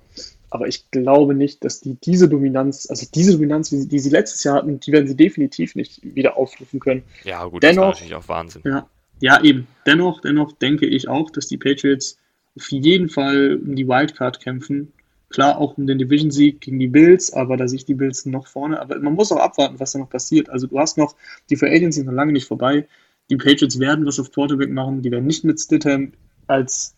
[0.51, 4.11] Aber ich glaube nicht, dass die diese Dominanz, also diese Dominanz, wie sie, die sie
[4.11, 7.03] letztes Jahr hatten, die werden sie definitiv nicht wieder aufrufen können.
[7.25, 8.63] Ja, gut, das war Dennoch- natürlich auch Wahnsinn.
[8.65, 8.87] Ja,
[9.21, 9.67] ja, eben.
[9.87, 12.19] Dennoch, dennoch denke ich auch, dass die Patriots
[12.57, 14.93] auf jeden Fall um die Wildcard kämpfen.
[15.31, 18.47] Klar, auch um den Division-Sieg gegen die Bills, aber da sehe ich die Bills noch
[18.47, 18.81] vorne.
[18.81, 20.51] Aber man muss auch abwarten, was da noch passiert.
[20.51, 21.17] Also du hast noch,
[21.49, 22.87] die Free Agents sind noch lange nicht vorbei.
[23.31, 25.01] Die Patriots werden was auf Quarterback machen.
[25.01, 26.13] Die werden nicht mit Stidham
[26.47, 26.95] als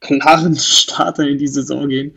[0.00, 2.12] klaren Starter in die Saison gehen.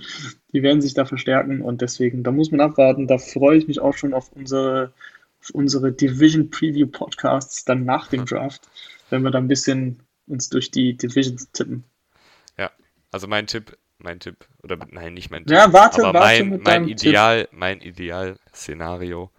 [0.54, 3.08] Die werden sich da verstärken und deswegen, da muss man abwarten.
[3.08, 4.94] Da freue ich mich auch schon auf unsere,
[5.42, 8.68] auf unsere Division Preview Podcasts dann nach dem Draft,
[9.10, 11.84] wenn wir da ein bisschen uns durch die Divisions tippen.
[13.10, 15.52] Ja, also mein Tipp, mein Tipp, oder nein, nicht mein Tipp.
[15.52, 19.30] Ja, warte, aber warte mein, mein Ideal, mein Ideal-Szenario.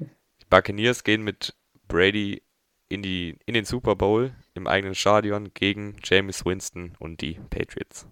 [0.00, 1.54] Die Buccaneers gehen mit
[1.88, 2.42] Brady
[2.88, 8.06] in, die, in den Super Bowl im eigenen Stadion gegen Jameis Winston und die Patriots.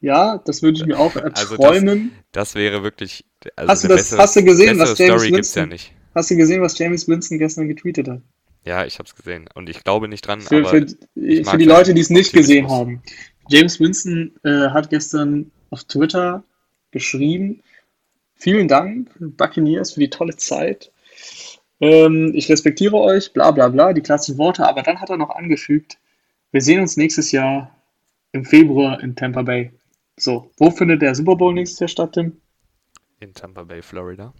[0.00, 2.12] Ja, das würde ich mir auch Also erträumen.
[2.32, 3.24] Das wäre wirklich.
[3.56, 5.92] Also Hast du das- hast du gesehen, bessere was James Story ja Winston- nicht.
[6.14, 8.20] Hast du gesehen, was James Winston gestern getweetet hat?
[8.66, 9.48] Ja, ich hab's gesehen.
[9.54, 10.86] Und ich glaube nicht dran, Für, aber für,
[11.16, 13.02] für die Leute, die es nicht gesehen haben.
[13.48, 16.44] James Winston äh, hat gestern auf Twitter
[16.90, 17.62] geschrieben,
[18.34, 20.92] vielen Dank, Buccaneers, für die tolle Zeit.
[21.80, 25.30] Ähm, ich respektiere euch, bla bla bla, die klassischen Worte, aber dann hat er noch
[25.30, 25.98] angefügt,
[26.52, 27.76] wir sehen uns nächstes Jahr
[28.32, 29.72] im Februar in Tampa Bay.
[30.16, 32.40] So, wo findet der Super Bowl nächstes Jahr statt, Tim?
[33.24, 34.32] in Tampa Bay, Florida.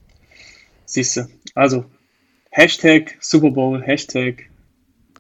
[0.85, 1.27] Siehst du.
[1.55, 1.85] Also,
[2.51, 4.49] Hashtag Super Bowl, Hashtag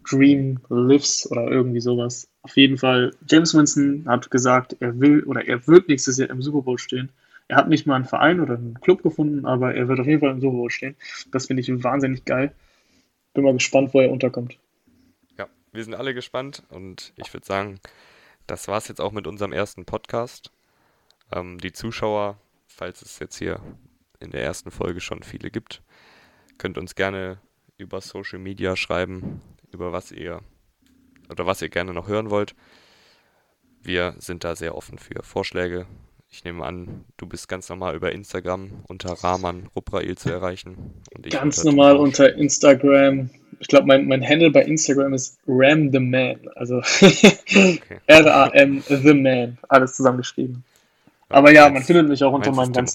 [0.08, 2.28] Dream Lives oder irgendwie sowas.
[2.42, 6.42] Auf jeden Fall, James Winston hat gesagt, er will oder er wird nächstes Jahr im
[6.42, 7.10] Super Bowl stehen.
[7.48, 10.20] Er hat nicht mal einen Verein oder einen Club gefunden, aber er wird auf jeden
[10.20, 10.96] Fall im Super Bowl stehen.
[11.30, 12.54] Das finde ich wahnsinnig geil.
[13.34, 14.58] Bin mal gespannt, wo er unterkommt.
[15.38, 17.80] Ja, wir sind alle gespannt und ich würde sagen,
[18.46, 20.52] das war's jetzt auch mit unserem ersten Podcast.
[21.32, 23.60] Ähm, die Zuschauer, falls es jetzt hier
[24.20, 25.82] in der ersten Folge schon viele gibt,
[26.58, 27.38] könnt uns gerne
[27.76, 29.40] über Social Media schreiben,
[29.74, 30.40] über was ihr
[31.28, 32.54] oder was ihr gerne noch hören wollt.
[33.82, 35.86] Wir sind da sehr offen für Vorschläge.
[36.30, 41.02] Ich nehme an, du bist ganz normal über Instagram unter Rahman Ruprail zu erreichen.
[41.30, 42.06] Ganz unter normal Tumosch.
[42.06, 43.30] unter Instagram.
[43.60, 46.40] Ich glaube, mein, mein Handle bei Instagram ist Ram the Man.
[46.56, 46.80] Also
[48.06, 49.58] R-A-M the Man.
[49.68, 50.64] Alles zusammengeschrieben.
[51.28, 52.76] Aber ja, man findet mich auch unter meinem ist ganz